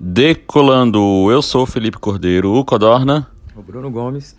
[0.00, 3.28] Decolando, eu sou o Felipe Cordeiro, o Codorna.
[3.56, 4.36] O Bruno Gomes.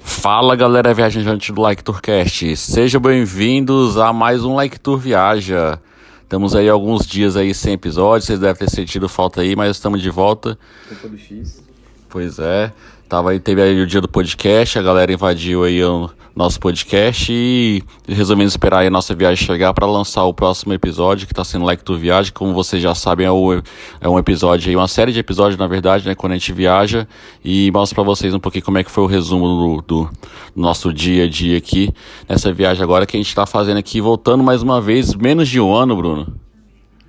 [0.00, 5.80] Fala galera viajante do Like Tourcast, sejam bem-vindos a mais um Like Tour Viaja.
[6.20, 10.02] Estamos aí alguns dias aí sem episódio, vocês devem ter sentido falta aí, mas estamos
[10.02, 10.58] de volta.
[10.88, 11.62] Culpa do X.
[12.08, 12.72] Pois é,
[13.08, 17.32] tava aí, teve aí o dia do podcast, a galera invadiu aí o nosso podcast
[17.32, 21.44] e resolvemos esperar aí a nossa viagem chegar para lançar o próximo episódio, que está
[21.44, 22.32] sendo Tu Viagem.
[22.32, 23.62] Como vocês já sabem, é, o,
[24.00, 27.08] é um episódio aí, uma série de episódios, na verdade, né, quando a gente viaja
[27.44, 30.10] e mostra para vocês um pouquinho como é que foi o resumo do, do,
[30.54, 31.92] nosso dia a dia aqui,
[32.28, 35.60] nessa viagem agora que a gente está fazendo aqui, voltando mais uma vez, menos de
[35.60, 36.34] um ano, Bruno.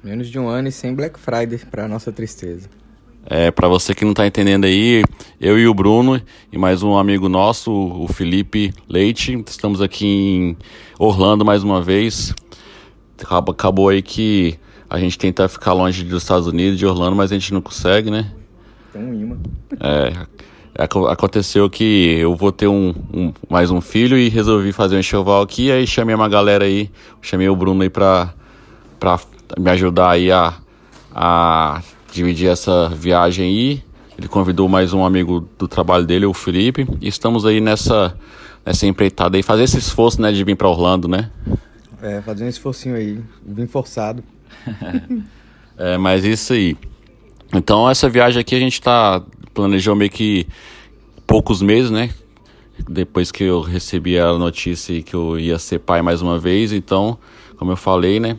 [0.04, 2.70] Menos de um ano e sem Black Friday, para nossa tristeza.
[3.30, 5.04] É, para você que não está entendendo aí,
[5.40, 10.58] eu e o Bruno e mais um amigo nosso, o Felipe Leite, estamos aqui em
[10.98, 12.34] Orlando mais uma vez.
[13.30, 14.58] Acabou aí que
[14.90, 18.10] a gente tenta ficar longe dos Estados Unidos, de Orlando, mas a gente não consegue,
[18.10, 18.32] né?
[18.94, 19.38] Tem um imã.
[19.82, 20.14] É,
[21.10, 25.42] aconteceu que eu vou ter um, um, mais um filho e resolvi fazer um enxoval
[25.42, 26.90] aqui, aí chamei uma galera aí,
[27.22, 28.34] chamei o Bruno aí pra,
[28.98, 29.20] pra
[29.60, 30.54] me ajudar aí a,
[31.14, 31.82] a
[32.18, 33.84] dividir essa viagem aí.
[34.18, 38.18] Ele convidou mais um amigo do trabalho dele, o Felipe, e estamos aí nessa,
[38.66, 41.30] nessa empreitada aí, fazer esse esforço, né, de vir para Orlando, né?
[42.02, 44.24] É, fazer um esforcinho aí, vim forçado.
[45.78, 46.76] é, mas isso aí.
[47.54, 49.22] Então, essa viagem aqui a gente tá,
[49.54, 50.48] planejou meio que
[51.28, 52.10] poucos meses, né?
[52.90, 57.20] Depois que eu recebi a notícia que eu ia ser pai mais uma vez, então,
[57.58, 58.36] como eu falei, né?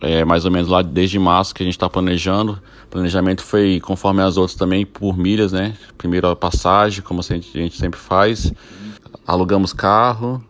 [0.00, 2.60] É mais ou menos lá desde março que a gente está planejando.
[2.90, 5.74] Planejamento foi conforme as outras também, por milhas, né?
[5.96, 8.52] Primeiro a passagem, como a gente, a gente sempre faz.
[9.26, 10.42] Alugamos carro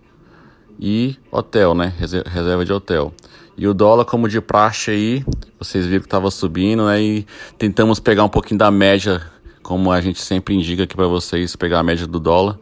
[0.79, 1.93] e hotel, né?
[1.99, 3.13] Reserva de hotel.
[3.57, 5.25] E o dólar, como de praxe aí,
[5.59, 7.03] vocês viram que estava subindo, né?
[7.03, 7.27] E
[7.59, 9.21] tentamos pegar um pouquinho da média,
[9.65, 12.57] como a gente sempre indica aqui para vocês, pegar a média do dólar.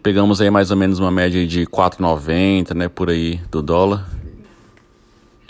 [0.00, 2.88] Pegamos aí mais ou menos uma média de 4,90, né?
[2.88, 4.08] Por aí do dólar.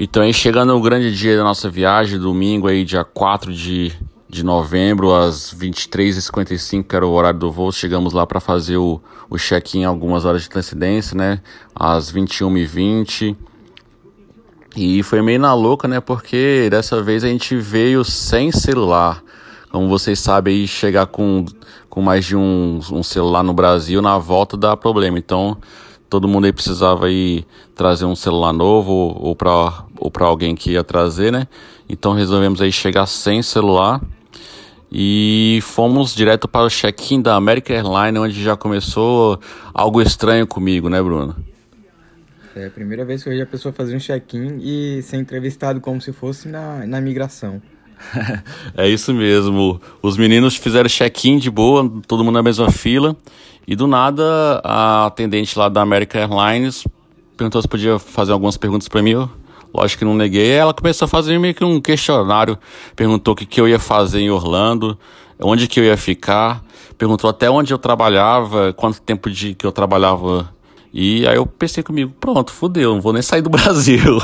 [0.02, 3.92] Então aí chegando o grande dia da nossa viagem, domingo aí, dia 4 de,
[4.26, 8.98] de novembro, às 23h55, que era o horário do voo, chegamos lá para fazer o,
[9.28, 11.42] o check-in algumas horas de antecedência, né?
[11.74, 13.36] Às 21h20.
[14.74, 16.00] E foi meio na louca, né?
[16.00, 19.22] Porque dessa vez a gente veio sem celular.
[19.70, 21.44] Como vocês sabem, chegar com,
[21.90, 25.18] com mais de um, um celular no Brasil na volta dá problema.
[25.18, 25.58] Então
[26.10, 27.44] todo mundo aí precisava aí
[27.74, 31.46] trazer um celular novo ou para ou para alguém que ia trazer, né?
[31.88, 34.02] Então resolvemos aí chegar sem celular
[34.90, 39.38] e fomos direto para o check-in da American Airlines, onde já começou
[39.72, 41.36] algo estranho comigo, né, Bruno?
[42.56, 45.80] É a primeira vez que eu vejo a pessoa fazer um check-in e ser entrevistado
[45.80, 47.62] como se fosse na, na migração.
[48.76, 49.80] é isso mesmo.
[50.02, 53.16] Os meninos fizeram check-in de boa, todo mundo na mesma fila.
[53.70, 56.84] E do nada, a atendente lá da American Airlines
[57.36, 59.12] perguntou se podia fazer algumas perguntas para mim.
[59.12, 59.30] Eu,
[59.72, 60.50] lógico que não neguei.
[60.50, 62.58] Ela começou a fazer meio que um questionário.
[62.96, 64.98] Perguntou o que, que eu ia fazer em Orlando,
[65.40, 66.64] onde que eu ia ficar.
[66.98, 70.52] Perguntou até onde eu trabalhava, quanto tempo de que eu trabalhava.
[70.92, 74.18] E aí eu pensei comigo, pronto, fudeu, não vou nem sair do Brasil.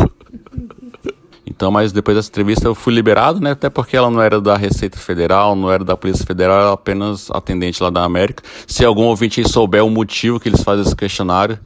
[1.57, 3.53] Então, mas depois dessa entrevista eu fui liberado, né?
[3.53, 7.31] Até porque ela não era da Receita Federal, não era da Polícia Federal, era apenas
[7.31, 8.43] atendente lá da América.
[8.67, 11.59] Se algum ouvinte souber o motivo que eles fazem esse questionário,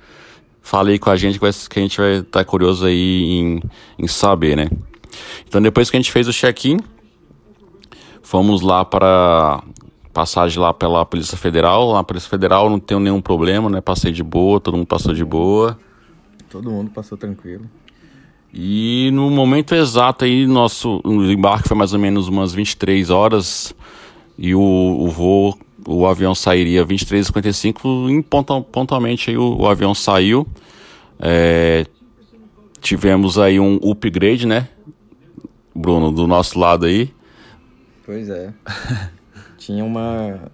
[0.62, 3.62] fale aí com a gente que a gente vai estar curioso aí em,
[3.98, 4.70] em saber, né?
[5.48, 6.78] Então, depois que a gente fez o check-in,
[8.22, 9.60] fomos lá para
[10.12, 11.94] passagem lá pela Polícia Federal.
[11.94, 13.80] Na Polícia Federal não tem nenhum problema, né?
[13.80, 15.76] Passei de boa, todo mundo passou de boa.
[16.48, 17.64] Todo mundo passou tranquilo.
[18.52, 23.74] E no momento exato aí, nosso embarque foi mais ou menos umas 23 horas
[24.36, 25.56] e o, o voo,
[25.86, 28.22] o avião sairia 23h55 e
[28.64, 30.46] pontualmente aí o, o avião saiu.
[31.20, 31.86] É,
[32.80, 34.68] tivemos aí um upgrade, né,
[35.74, 37.12] Bruno, do nosso lado aí.
[38.04, 38.52] Pois é.
[39.58, 40.50] Tinha uma,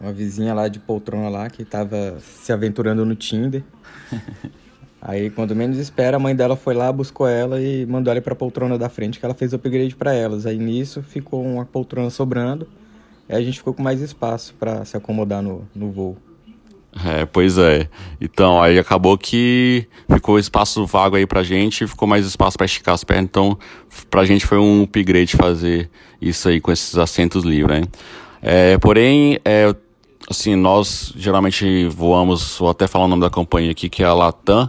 [0.00, 3.62] uma vizinha lá de poltrona lá que estava se aventurando no Tinder.
[5.02, 8.34] Aí, quando menos espera, a mãe dela foi lá, buscou ela e mandou ela para
[8.34, 10.44] a poltrona da frente, que ela fez upgrade para elas.
[10.44, 12.68] Aí, nisso, ficou uma poltrona sobrando.
[13.28, 16.18] Aí a gente ficou com mais espaço para se acomodar no, no voo.
[17.04, 17.88] É, pois é.
[18.20, 22.94] Então, aí acabou que ficou espaço vago aí pra gente, ficou mais espaço para esticar
[22.94, 23.26] as pernas.
[23.26, 23.56] Então,
[24.10, 25.88] pra gente foi um upgrade fazer
[26.20, 27.86] isso aí com esses assentos livres, né?
[28.42, 29.74] É, porém, é,
[30.28, 34.12] assim, nós geralmente voamos, vou até falar o nome da companhia aqui, que é a
[34.12, 34.68] Latam.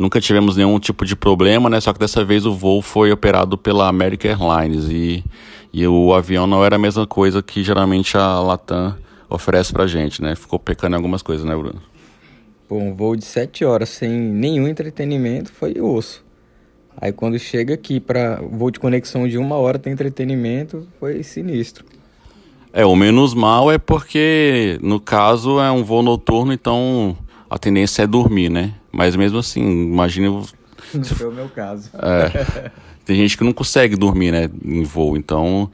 [0.00, 1.78] Nunca tivemos nenhum tipo de problema, né?
[1.78, 5.22] Só que dessa vez o voo foi operado pela American Airlines e,
[5.74, 8.96] E o avião não era a mesma coisa que geralmente a Latam
[9.28, 10.34] oferece pra gente, né?
[10.34, 11.82] Ficou pecando em algumas coisas, né, Bruno?
[12.66, 16.24] Pô, um voo de 7 horas sem nenhum entretenimento foi osso.
[16.96, 21.84] Aí quando chega aqui para voo de conexão de uma hora tem entretenimento, foi sinistro.
[22.72, 27.14] É, o menos mal é porque, no caso, é um voo noturno, então
[27.50, 28.79] a tendência é dormir, né?
[28.92, 30.28] Mas mesmo assim, imagine.
[30.28, 31.90] Não foi o meu caso.
[31.94, 32.70] É,
[33.04, 35.70] tem gente que não consegue dormir, né, em voo, então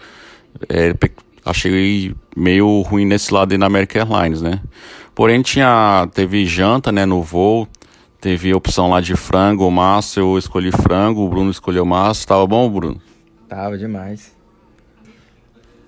[0.69, 0.93] é,
[1.45, 4.61] achei meio ruim nesse lado aí na American Airlines, né?
[5.15, 7.67] Porém, tinha, teve janta, né, no voo,
[8.21, 12.69] teve opção lá de frango, massa, eu escolhi frango, o Bruno escolheu massa, tava bom,
[12.69, 13.01] Bruno?
[13.49, 14.37] Tava demais.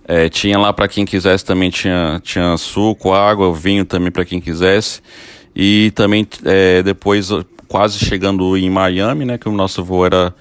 [0.07, 4.41] É, tinha lá para quem quisesse também tinha, tinha suco, água, vinho também para quem
[4.41, 5.03] quisesse.
[5.59, 7.31] E também é, depois
[7.67, 10.33] quase chegando em Miami, né, que o nosso voo era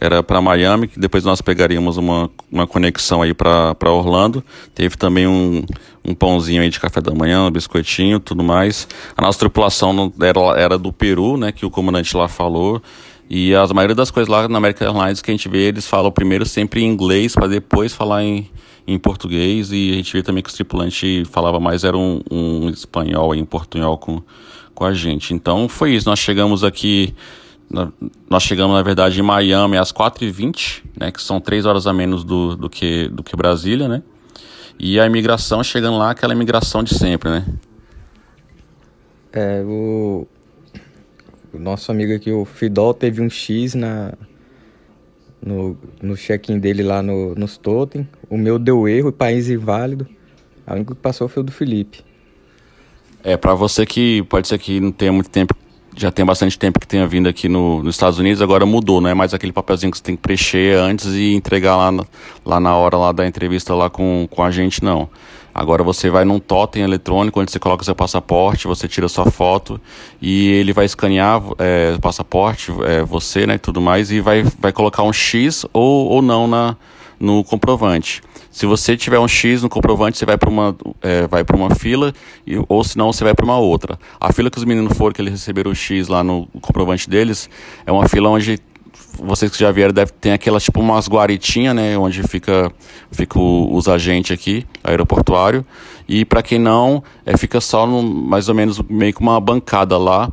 [0.00, 4.44] era para Miami, que depois nós pegaríamos uma, uma conexão aí para Orlando.
[4.72, 5.64] Teve também um,
[6.04, 8.86] um pãozinho aí de café da manhã, um biscoitinho, tudo mais.
[9.16, 12.80] A nossa tripulação era, era do Peru, né, que o comandante lá falou.
[13.28, 16.12] E as maioria das coisas lá na American Airlines que a gente vê, eles falam
[16.12, 18.48] primeiro sempre em inglês para depois falar em,
[18.86, 19.72] em português.
[19.72, 23.44] E a gente vê também que o tripulante falava mais, era um, um espanhol em
[23.44, 24.22] portunhol com,
[24.78, 25.34] com a gente.
[25.34, 27.12] Então foi isso, nós chegamos aqui,
[28.30, 32.22] nós chegamos na verdade em Miami às 4h20, né, que são três horas a menos
[32.22, 34.04] do, do, que, do que Brasília, né?
[34.78, 37.44] E a imigração chegando lá, aquela imigração de sempre, né?
[39.32, 40.28] É, o,
[41.52, 44.12] o nosso amigo aqui, o Fidol, teve um X na,
[45.44, 48.08] no, no check-in dele lá no, nos totem.
[48.30, 50.06] O meu deu erro, país inválido.
[50.64, 52.06] A única que passou foi o do Felipe.
[53.22, 55.54] É, para você que pode ser que não tenha muito tempo,
[55.96, 59.10] já tem bastante tempo que tenha vindo aqui no, nos Estados Unidos, agora mudou, não
[59.10, 62.04] é mais aquele papelzinho que você tem que preencher antes e entregar lá, na,
[62.44, 65.08] lá na hora lá da entrevista lá com, com a gente, não.
[65.52, 69.80] Agora você vai num totem eletrônico onde você coloca seu passaporte, você tira sua foto
[70.22, 74.72] e ele vai escanear é, o passaporte, é, você, né, tudo mais, e vai, vai
[74.72, 76.76] colocar um X ou, ou não na,
[77.18, 78.22] no comprovante.
[78.58, 82.12] Se você tiver um X no comprovante, você vai para uma, é, vai uma fila,
[82.44, 83.96] e, ou senão você vai para uma outra.
[84.20, 87.48] A fila que os meninos foram, que eles receberam o X lá no comprovante deles,
[87.86, 88.58] é uma fila onde
[89.16, 92.68] vocês que já vieram deve ter aquelas tipo umas guaritinhas, né, onde fica
[93.12, 95.64] fica o, os agentes aqui, aeroportuário.
[96.08, 99.96] E para quem não, é fica só no, mais ou menos meio que uma bancada
[99.96, 100.32] lá.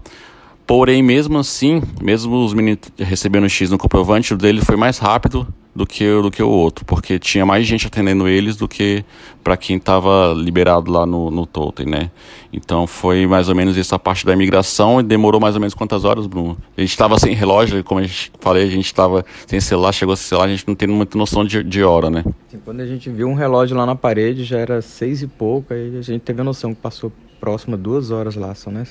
[0.66, 5.48] Porém, mesmo assim, mesmo os meninos recebendo X no comprovante, o dele foi mais rápido
[5.76, 9.04] do que, do que o outro, porque tinha mais gente atendendo eles do que
[9.44, 12.10] para quem estava liberado lá no, no Totem, né?
[12.54, 16.06] Então foi mais ou menos essa parte da imigração e demorou mais ou menos quantas
[16.06, 16.58] horas, Bruno?
[16.78, 20.16] A gente estava sem relógio, como a gente falei, a gente estava sem celular, chegou
[20.16, 22.24] sem celular, a gente não tem muita noção de, de hora, né?
[22.48, 25.74] Sim, quando a gente viu um relógio lá na parede, já era seis e pouco,
[25.74, 28.86] aí a gente teve a noção que passou próxima duas horas lá, só né?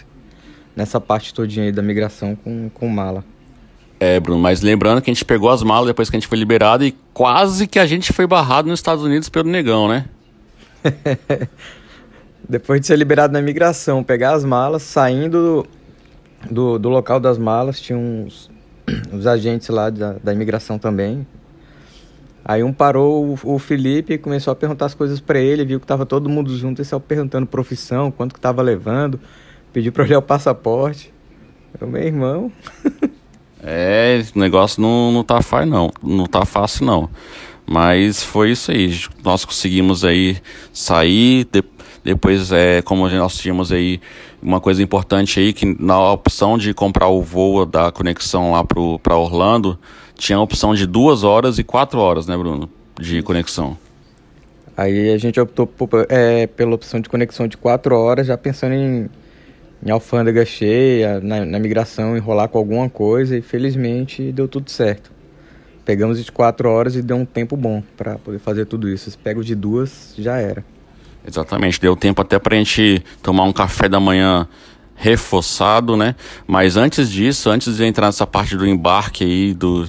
[0.76, 3.24] nessa parte todinha aí da migração com, com mala.
[3.98, 6.38] É, Bruno, mas lembrando que a gente pegou as malas depois que a gente foi
[6.38, 10.06] liberado e quase que a gente foi barrado nos Estados Unidos pelo negão, né?
[12.48, 15.66] depois de ser liberado na imigração, pegar as malas, saindo
[16.50, 18.50] do, do, local das malas, tinha uns,
[19.12, 21.26] uns agentes lá da, da imigração também.
[22.44, 25.86] Aí um parou o, Felipe e começou a perguntar as coisas para ele, viu que
[25.86, 29.18] tava todo mundo junto e saiu perguntando profissão, quanto que tava levando,
[29.72, 31.12] pediu para olhar o passaporte.
[31.80, 32.52] Eu, meu irmão.
[33.66, 37.08] É, o negócio não, não tá fácil não, não tá fácil não.
[37.66, 38.94] Mas foi isso aí,
[39.24, 40.36] nós conseguimos aí
[40.70, 41.64] sair, de,
[42.04, 44.00] depois é, como nós tínhamos aí
[44.42, 49.16] uma coisa importante aí, que na opção de comprar o voo da conexão lá para
[49.16, 49.78] Orlando,
[50.14, 52.68] tinha a opção de duas horas e quatro horas, né Bruno,
[53.00, 53.78] de conexão.
[54.76, 58.74] Aí a gente optou por, é, pela opção de conexão de quatro horas, já pensando
[58.74, 59.08] em
[59.84, 65.12] em alfândega cheia, na, na migração, enrolar com alguma coisa e felizmente deu tudo certo.
[65.84, 69.10] Pegamos de quatro horas e deu um tempo bom para poder fazer tudo isso.
[69.10, 70.64] Se pego de duas, já era.
[71.26, 74.48] Exatamente, deu tempo até para a gente tomar um café da manhã
[74.94, 76.14] reforçado, né?
[76.46, 79.86] Mas antes disso, antes de entrar nessa parte do embarque aí, do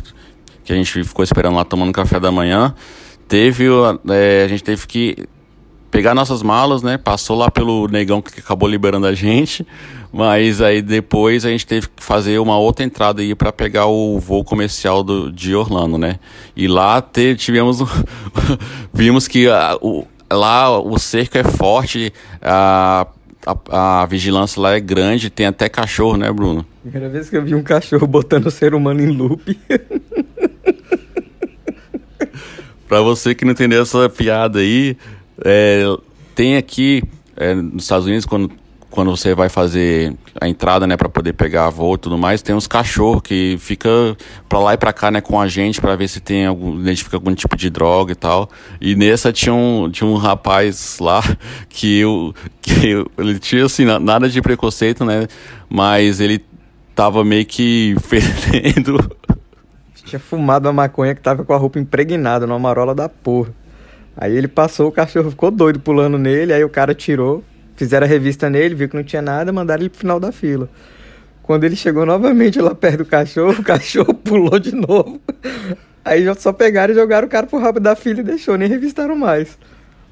[0.63, 2.73] que a gente ficou esperando lá tomando café da manhã,
[3.27, 3.65] teve
[4.09, 5.15] é, a gente teve que
[5.95, 6.97] pegar nossas malas, né?
[6.97, 9.65] Passou lá pelo negão que acabou liberando a gente,
[10.11, 14.19] mas aí depois a gente teve que fazer uma outra entrada aí para pegar o
[14.19, 16.19] voo comercial do, de Orlando, né?
[16.53, 17.79] E lá te, tivemos,
[18.93, 22.11] vimos que a, o, lá o cerco é forte,
[22.41, 23.07] a,
[23.45, 26.65] a, a, vigilância lá é grande, tem até cachorro, né, Bruno?
[26.81, 29.57] Primeira vez que eu vi um cachorro botando o ser humano em loop.
[32.87, 34.95] Pra você que não entendeu essa piada aí,
[35.45, 35.83] é,
[36.33, 37.03] tem aqui
[37.37, 38.51] é, nos Estados Unidos, quando,
[38.89, 42.55] quando você vai fazer a entrada, né, para poder pegar voo e tudo mais, tem
[42.55, 43.89] uns cachorros que fica
[44.49, 47.15] pra lá e pra cá, né, com a gente para ver se tem algum, identifica
[47.15, 48.49] algum tipo de droga e tal.
[48.81, 51.21] E nessa tinha um, tinha um rapaz lá
[51.69, 55.27] que, eu, que eu, ele tinha, assim, nada de preconceito, né,
[55.69, 56.43] mas ele
[56.95, 58.97] tava meio que fedendo
[60.05, 63.51] tinha fumado a maconha que tava com a roupa impregnada numa marola da porra.
[64.17, 67.43] Aí ele passou, o cachorro ficou doido pulando nele, aí o cara tirou,
[67.75, 70.69] fizeram a revista nele, viu que não tinha nada, mandaram ele pro final da fila.
[71.43, 75.19] Quando ele chegou novamente lá perto do cachorro, o cachorro pulou de novo.
[76.03, 79.15] Aí só pegaram e jogaram o cara pro rabo da fila e deixou, nem revistaram
[79.15, 79.57] mais.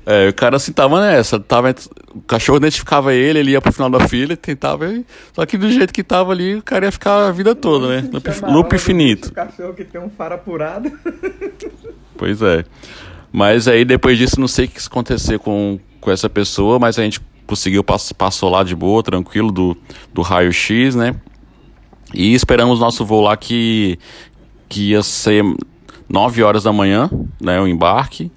[0.05, 1.73] É, o cara assim tava nessa, tava,
[2.13, 4.85] o cachorro identificava ele, ele ia pro final da fila e tentava.
[5.31, 8.09] Só que do jeito que tava ali, o cara ia ficar a vida toda, né?
[8.11, 9.29] Loop, loop infinito.
[9.29, 10.91] O cachorro que tem um faro apurado.
[12.17, 12.65] Pois é.
[13.33, 17.03] Mas aí depois disso, não sei o que aconteceu com, com essa pessoa, mas a
[17.03, 19.75] gente conseguiu, passou lá de boa, tranquilo, do,
[20.13, 21.15] do raio-x, né?
[22.13, 23.97] E esperamos nosso voo lá que,
[24.69, 25.43] que ia ser
[26.07, 27.09] 9 horas da manhã,
[27.41, 27.59] né?
[27.59, 28.31] O embarque.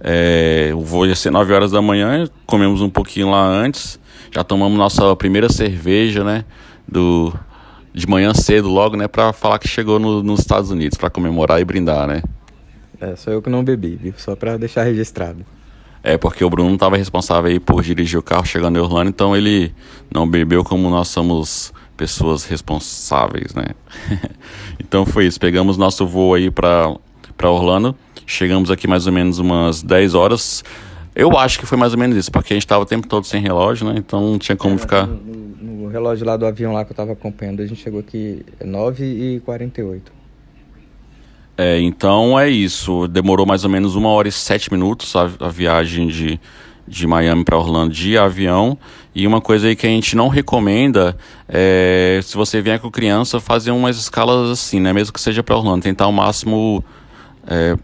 [0.00, 4.00] É, o voo ia ser 9 horas da manhã, comemos um pouquinho lá antes,
[4.34, 6.46] já tomamos nossa primeira cerveja, né?
[6.88, 7.32] Do,
[7.92, 9.06] de manhã cedo logo, né?
[9.06, 12.22] Pra falar que chegou no, nos Estados Unidos, para comemorar e brindar, né?
[13.02, 14.14] É, só eu que não bebi, viu?
[14.16, 15.44] Só pra deixar registrado.
[16.04, 19.36] É, porque o Bruno estava responsável aí por dirigir o carro chegando em Orlando, então
[19.36, 19.74] ele
[20.12, 23.66] não bebeu como nós somos pessoas responsáveis, né?
[24.78, 26.96] então foi isso, pegamos nosso voo aí para
[27.42, 27.96] Orlando.
[28.24, 30.62] Chegamos aqui mais ou menos umas 10 horas.
[31.14, 33.26] Eu acho que foi mais ou menos isso, porque a gente estava o tempo todo
[33.26, 33.94] sem relógio, né?
[33.98, 35.08] Então não tinha como é, ficar.
[35.08, 35.16] No,
[35.60, 40.21] no, relógio lá do avião lá que eu estava acompanhando, a gente chegou aqui 9h48.
[41.56, 43.06] É, então é isso.
[43.08, 46.40] Demorou mais ou menos uma hora e sete minutos a, a viagem de,
[46.86, 48.78] de Miami para Orlando de avião.
[49.14, 51.16] E uma coisa aí que a gente não recomenda
[51.48, 54.92] é, se você vier com criança, fazer umas escalas assim, né?
[54.92, 56.82] Mesmo que seja para Orlando, tentar o máximo
[57.46, 57.76] é,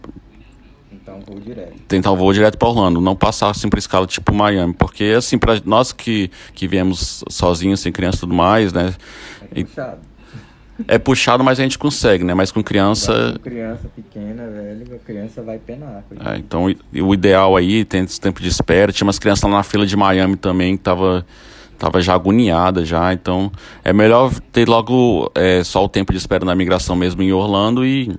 [1.19, 1.75] um voo direto.
[1.89, 5.39] Tentar um voo direto para Orlando, não passar assim para escala tipo Miami, porque assim
[5.39, 8.95] para nós que que viemos sozinhos, sem criança e tudo mais, né?
[9.55, 9.99] É puxado.
[10.87, 12.35] É puxado, mas a gente consegue, né?
[12.35, 13.33] Mas com criança.
[13.33, 16.05] Com criança pequena, velho, a criança vai penar.
[16.25, 18.93] É, então o ideal aí tem esse tempo de espera.
[18.93, 21.27] Tinha umas crianças lá na fila de Miami também que tava
[21.79, 23.53] tava já agoniada já, então
[23.85, 27.87] é melhor ter logo é, só o tempo de espera na migração mesmo em Orlando
[27.87, 28.19] e,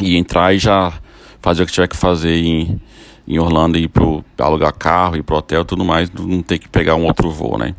[0.00, 0.92] e entrar e já
[1.40, 2.78] fazer o que tiver que fazer em,
[3.26, 6.94] em Orlando e pro alugar carro, ir pro hotel tudo mais, não ter que pegar
[6.94, 7.74] um outro voo, né?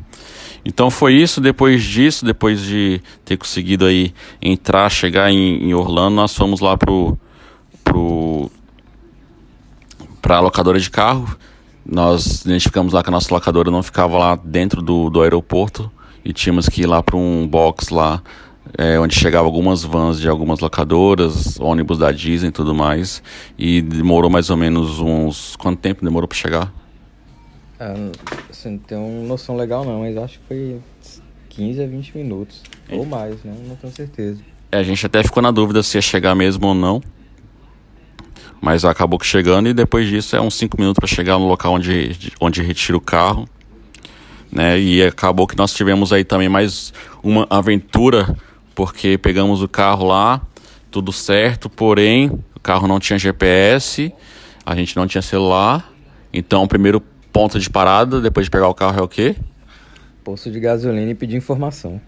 [0.65, 6.15] Então foi isso, depois disso, depois de ter conseguido aí entrar, chegar em, em Orlando,
[6.15, 7.17] nós fomos lá pro,
[7.83, 8.49] pro
[10.21, 11.37] pra locadora de carro.
[11.85, 15.91] Nós identificamos lá que a nossa locadora não ficava lá dentro do, do aeroporto
[16.23, 18.21] e tínhamos que ir lá para um box lá
[18.77, 23.21] é, onde chegavam algumas vans de algumas locadoras, ônibus da Disney e tudo mais.
[23.57, 25.55] E demorou mais ou menos uns.
[25.57, 26.82] Quanto tempo demorou para chegar?
[27.83, 27.95] Ah,
[28.49, 30.79] assim, não tenho noção legal não, mas acho que foi
[31.49, 32.61] 15 a 20 minutos.
[32.87, 32.95] É.
[32.95, 33.53] Ou mais, né?
[33.67, 34.39] Não tenho certeza.
[34.71, 37.03] É, a gente até ficou na dúvida se ia chegar mesmo ou não.
[38.61, 41.73] Mas acabou que chegando e depois disso é uns 5 minutos para chegar no local
[41.73, 43.49] onde, onde retira o carro.
[44.49, 44.79] Né?
[44.79, 48.33] E acabou que nós tivemos aí também mais uma aventura
[48.73, 50.41] porque pegamos o carro lá,
[50.89, 54.13] tudo certo, porém o carro não tinha GPS,
[54.65, 55.91] a gente não tinha celular.
[56.31, 59.35] Então, o primeiro ponto de parada, depois de pegar o carro, é o quê?
[60.23, 61.99] Posto de gasolina e pedir informação.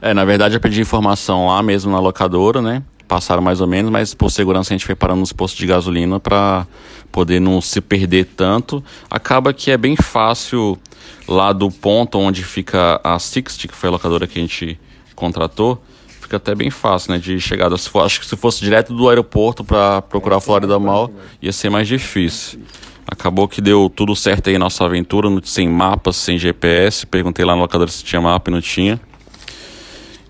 [0.00, 2.82] É, na verdade eu pedi informação lá mesmo na locadora, né?
[3.08, 6.20] Passaram mais ou menos, mas por segurança a gente foi parando nos postos de gasolina
[6.20, 6.66] para
[7.10, 8.84] poder não se perder tanto.
[9.10, 10.78] Acaba que é bem fácil
[11.26, 14.78] lá do ponto onde fica a Sixty, que foi a locadora que a gente
[15.16, 15.82] contratou,
[16.20, 17.18] fica até bem fácil, né?
[17.18, 17.74] De chegada.
[17.74, 21.10] Acho que se fosse direto do aeroporto para procurar é, Florida Mal,
[21.42, 22.60] ia ser mais difícil.
[23.10, 27.06] Acabou que deu tudo certo aí nossa aventura, sem mapas, sem GPS.
[27.06, 29.00] Perguntei lá no locador se tinha mapa e não tinha.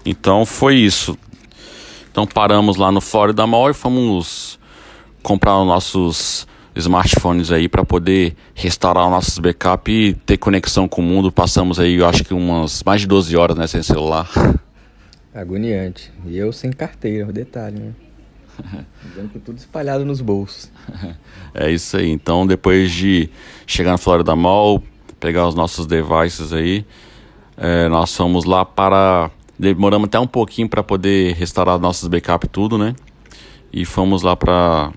[0.06, 1.18] Então foi isso.
[2.10, 4.60] Então paramos lá no Florida Mall e fomos
[5.22, 11.04] comprar os nossos smartphones aí para poder restaurar nossos backup e ter conexão com o
[11.04, 11.32] mundo.
[11.32, 14.30] Passamos aí, eu acho que umas mais de 12 horas né, sem celular.
[15.34, 16.12] Agoniante.
[16.24, 17.92] E eu sem carteira, o detalhe, né?
[19.04, 20.70] Dizendo que tudo espalhado nos bolsos.
[21.54, 22.10] É isso aí.
[22.10, 23.30] Então, depois de
[23.66, 24.82] chegar na Florida Mall,
[25.18, 26.84] pegar os nossos devices aí,
[27.56, 29.30] é, nós fomos lá para.
[29.58, 32.94] Demoramos até um pouquinho para poder restaurar nossos backup tudo, né?
[33.72, 34.92] E fomos lá para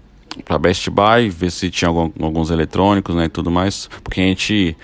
[0.46, 4.24] pra Best Buy, ver se tinha algum, alguns eletrônicos, né, e tudo mais, porque a
[4.24, 4.78] gente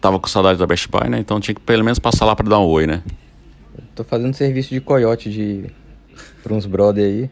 [0.00, 2.46] tava com saudade da Best Buy, né, então tinha que pelo menos passar lá pra
[2.46, 3.02] dar um oi, né.
[3.94, 5.64] Tô fazendo serviço de coiote de...
[6.42, 7.30] pra uns brother aí.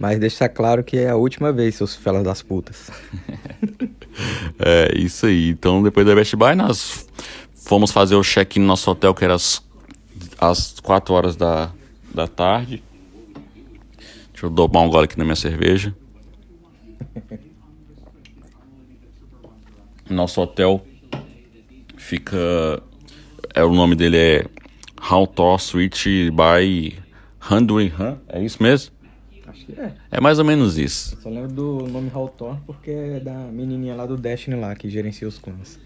[0.00, 2.90] Mas deixa claro que é a última vez, seus felas das putas.
[4.58, 5.50] é, isso aí.
[5.50, 7.06] Então, depois da Best Buy, nós
[7.54, 9.62] fomos fazer o check-in no nosso hotel, que era às,
[10.38, 11.70] às 4 horas da,
[12.14, 12.82] da tarde.
[14.32, 15.94] Deixa eu dobrar um gole aqui na minha cerveja.
[20.08, 20.82] Nosso hotel
[21.98, 22.82] fica.
[23.54, 24.46] É, o nome dele é
[24.98, 26.98] Hawthorne Suite by
[27.38, 28.16] Handwin, huh?
[28.28, 28.99] é isso mesmo?
[29.50, 29.92] Acho que é.
[30.10, 31.18] É mais ou menos isso.
[31.20, 35.26] Só lembro do nome Hawthorne porque é da menininha lá do Destiny lá, que gerencia
[35.28, 35.78] os clãs.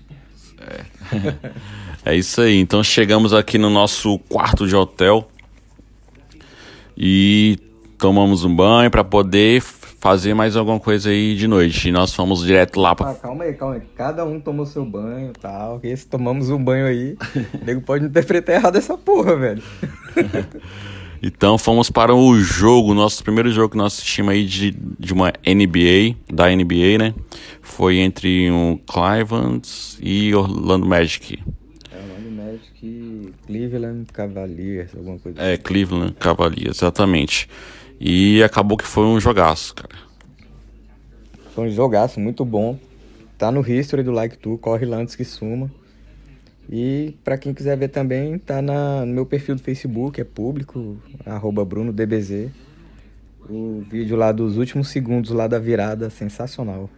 [0.61, 0.85] É.
[2.13, 2.59] é isso aí.
[2.59, 5.29] Então chegamos aqui no nosso quarto de hotel
[6.97, 7.59] e
[7.99, 9.63] tomamos um banho para poder
[10.05, 11.89] fazer mais alguma coisa aí de noite.
[11.89, 13.11] E nós fomos direto lá pra.
[13.11, 13.83] Ah, calma aí, calma aí.
[13.97, 15.81] Cada um tomou seu banho e tal.
[15.83, 17.17] Esse tomamos um banho aí.
[17.61, 19.63] o nego pode interpretar errado essa porra, velho.
[21.23, 25.33] então fomos para o jogo, nosso primeiro jogo que nós assistimos aí de, de uma
[25.47, 27.15] NBA, da NBA, né?
[27.63, 29.69] Foi entre o Cleveland
[30.01, 31.43] e Orlando Magic.
[31.91, 37.49] É, Orlando Magic Cleveland Cavaliers, alguma coisa É, Cleveland Cavaliers, exatamente.
[38.01, 39.95] E acabou que foi um jogaço, cara.
[41.55, 42.79] Foi um jogaço muito bom.
[43.39, 45.71] Tá no history do Like Tu, corre lá antes que suma.
[46.71, 50.97] E para quem quiser ver também, tá na, no meu perfil do Facebook, é público,
[51.67, 52.49] BrunoDBZ.
[53.49, 56.89] O vídeo lá dos últimos segundos lá da virada, sensacional.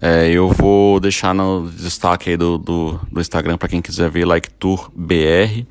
[0.00, 4.24] É, eu vou deixar no destaque aí do, do, do Instagram para quem quiser ver,
[4.24, 5.66] Like Tour BR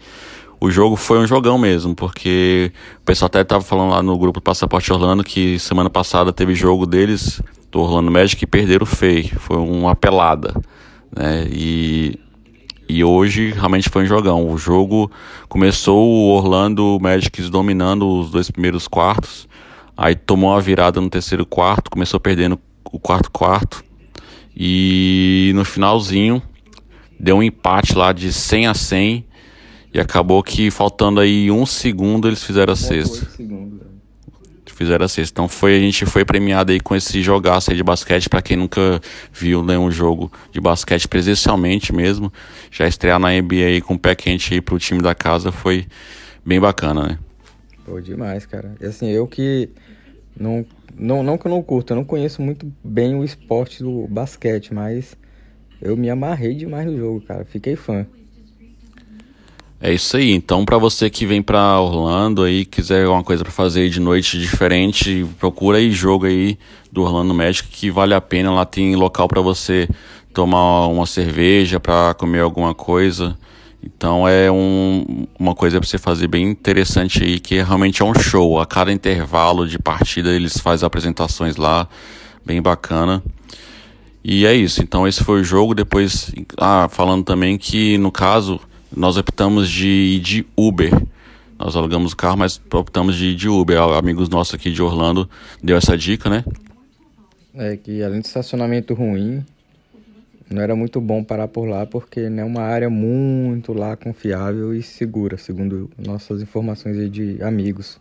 [0.61, 4.41] o jogo foi um jogão mesmo, porque o pessoal até tava falando lá no grupo
[4.41, 7.41] Passaporte Orlando que semana passada teve jogo deles,
[7.71, 9.29] do Orlando Magic, e perderam feio.
[9.39, 10.53] Foi uma pelada,
[11.15, 11.47] né?
[11.49, 12.19] E,
[12.89, 14.51] e hoje realmente foi um jogão.
[14.51, 15.11] O jogo
[15.47, 19.47] começou o Orlando Magic dominando os dois primeiros quartos,
[19.95, 22.59] aí tomou a virada no terceiro quarto, começou perdendo
[22.91, 23.83] o quarto quarto,
[24.57, 26.41] e no finalzinho
[27.19, 29.25] deu um empate lá de 100 a 100
[29.93, 33.27] e acabou que faltando aí um segundo eles fizeram a sexta.
[34.79, 35.33] Fizeram a sexta.
[35.33, 38.29] Então foi, a gente foi premiado aí com esse jogaço aí de basquete.
[38.29, 42.31] para quem nunca viu nenhum jogo de basquete presencialmente mesmo.
[42.71, 45.85] Já estrear na NBA aí com o pé quente aí pro time da casa foi
[46.45, 47.19] bem bacana, né?
[47.83, 48.73] Pô, demais, cara.
[48.79, 49.67] E assim, eu que
[50.39, 50.65] não,
[50.97, 54.73] não, não que eu não curto, eu não conheço muito bem o esporte do basquete,
[54.73, 55.13] mas
[55.81, 57.43] eu me amarrei demais no jogo, cara.
[57.43, 58.07] Fiquei fã.
[59.81, 60.31] É isso aí.
[60.33, 64.37] Então, para você que vem para Orlando aí, quiser alguma coisa para fazer de noite
[64.37, 66.57] diferente, procura aí jogo aí
[66.91, 68.51] do Orlando Magic que vale a pena.
[68.51, 69.87] Lá tem local para você
[70.33, 73.37] tomar uma cerveja, para comer alguma coisa.
[73.81, 78.13] Então é um, uma coisa para você fazer bem interessante aí, que realmente é um
[78.13, 78.59] show.
[78.59, 81.87] A cada intervalo de partida eles fazem apresentações lá,
[82.45, 83.23] bem bacana.
[84.21, 84.81] E é isso.
[84.81, 85.73] Então esse foi o jogo.
[85.73, 88.59] Depois, ah, falando também que no caso
[88.95, 90.91] nós optamos de ir de Uber.
[91.57, 93.77] Nós alugamos o carro, mas optamos de ir de Uber.
[93.77, 95.29] Amigos nossos aqui de Orlando
[95.61, 96.43] deu essa dica, né?
[97.53, 99.43] É que além de estacionamento ruim,
[100.49, 104.73] não era muito bom parar por lá porque não é uma área muito lá confiável
[104.73, 107.99] e segura, segundo nossas informações aí de amigos.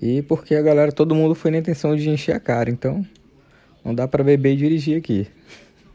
[0.00, 3.06] E porque a galera, todo mundo foi na intenção de encher a cara, então
[3.82, 5.26] não dá para beber e dirigir aqui.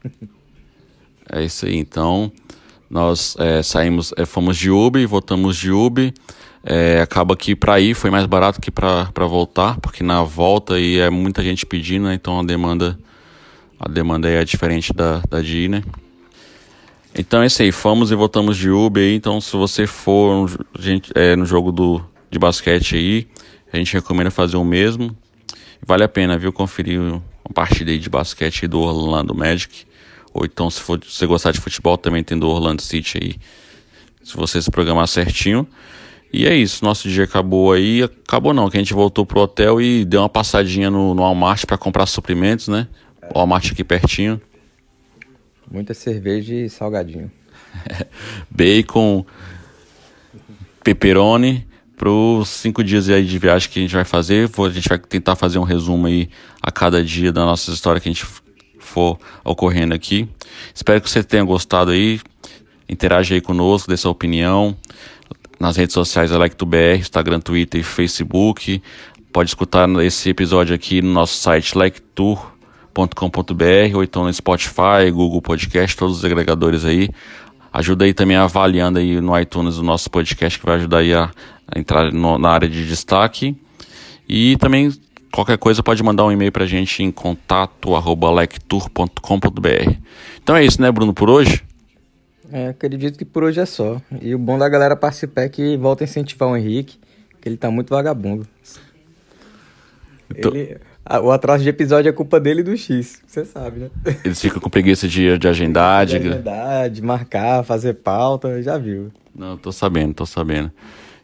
[1.29, 2.31] é isso aí, então
[2.91, 6.13] nós é, saímos, é, fomos de Uber, voltamos de Uber.
[6.61, 10.99] É, acaba que para ir foi mais barato que para voltar, porque na volta aí
[10.99, 12.13] é muita gente pedindo, né?
[12.13, 12.99] então a demanda
[13.79, 15.83] a demanda é diferente da, da de ir, né?
[17.17, 21.11] Então é isso aí, fomos e voltamos de Uber aí, então se você for gente,
[21.15, 21.99] é, no jogo do,
[22.29, 23.27] de basquete aí,
[23.73, 25.15] a gente recomenda fazer o mesmo.
[25.83, 27.23] Vale a pena, viu, conferir uma
[27.55, 29.85] partida aí de basquete do Orlando Magic.
[30.33, 33.35] Ou então, se, você gostar de futebol, também tem do Orlando City aí.
[34.23, 35.67] Se você se programar certinho.
[36.33, 38.03] E é isso, nosso dia acabou aí.
[38.03, 41.65] Acabou não, que a gente voltou pro hotel e deu uma passadinha no, no Walmart
[41.65, 42.87] para comprar suprimentos, né?
[43.33, 44.41] O Walmart aqui pertinho.
[45.69, 47.29] Muita cerveja e salgadinho.
[48.49, 49.25] Bacon,
[50.83, 51.67] pepperoni
[51.97, 54.49] para os cinco dias aí de viagem que a gente vai fazer.
[54.49, 56.29] A gente vai tentar fazer um resumo aí
[56.61, 58.25] a cada dia da nossa história que a gente
[58.91, 60.27] for ocorrendo aqui.
[60.73, 62.19] Espero que você tenha gostado aí.
[62.87, 64.75] Interage aí conosco, dê sua opinião.
[65.59, 68.81] Nas redes sociais é LikeToBR, Instagram, Twitter e Facebook.
[69.31, 75.95] pode escutar esse episódio aqui no nosso site lectour.com.br ou então no Spotify, Google Podcast,
[75.95, 77.09] todos os agregadores aí.
[77.71, 81.31] Ajuda aí também avaliando aí no iTunes o nosso podcast que vai ajudar aí a,
[81.67, 83.55] a entrar no, na área de destaque.
[84.27, 84.91] E também
[85.31, 89.95] qualquer coisa pode mandar um e-mail pra gente em contato@lectour.com.br.
[90.41, 91.63] Então é isso, né, Bruno, por hoje?
[92.51, 94.01] É, acredito que por hoje é só.
[94.21, 96.99] E o bom da galera participar é que volta a incentivar o Henrique,
[97.39, 98.45] que ele tá muito vagabundo.
[100.41, 100.49] Tô...
[100.49, 100.77] Ele,
[101.23, 103.89] o atraso de episódio é culpa dele e do X, você sabe, né?
[104.23, 106.05] Eles ficam com preguiça de, de agendar.
[106.05, 109.11] De, de agendar, de marcar, fazer pauta, já viu.
[109.33, 110.71] Não, tô sabendo, tô sabendo.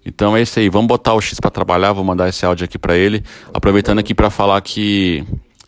[0.07, 2.77] Então é isso aí, vamos botar o X para trabalhar, vou mandar esse áudio aqui
[2.77, 3.21] para ele.
[3.53, 5.25] Aproveitando aqui para falar que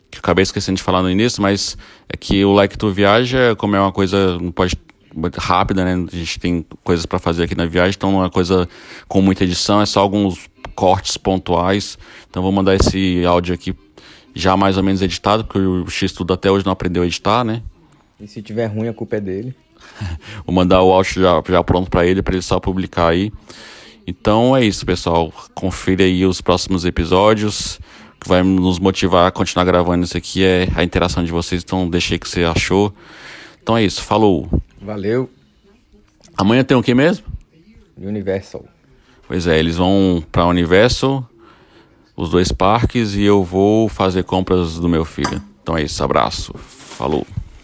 [0.10, 1.78] que eu acabei esquecendo de falar no início, mas
[2.12, 4.76] é que o Like Tu Viaja, como é uma coisa não pode
[5.38, 6.08] rápida, né?
[6.12, 8.68] A gente tem coisas para fazer aqui na viagem, então não é uma coisa
[9.10, 11.98] com muita edição, é só alguns cortes pontuais.
[12.30, 13.76] Então vou mandar esse áudio aqui
[14.34, 17.44] já mais ou menos editado, porque o X tudo até hoje não aprendeu a editar,
[17.44, 17.62] né?
[18.22, 19.54] E se tiver ruim, a culpa é dele.
[20.48, 23.34] vou mandar o áudio já, já pronto para ele, para ele só publicar aí.
[24.10, 25.32] Então é isso, pessoal.
[25.54, 27.80] Confira aí os próximos episódios.
[28.16, 31.62] O que vai nos motivar a continuar gravando isso aqui é a interação de vocês.
[31.64, 32.92] Então deixei o que você achou.
[33.62, 34.02] Então é isso.
[34.02, 34.50] Falou.
[34.82, 35.30] Valeu.
[36.36, 37.26] Amanhã tem o que mesmo?
[37.96, 38.66] Universal.
[39.28, 41.30] Pois é, eles vão para Universal,
[42.16, 45.40] os dois parques, e eu vou fazer compras do meu filho.
[45.62, 46.52] Então é isso, abraço.
[46.58, 47.28] Falou.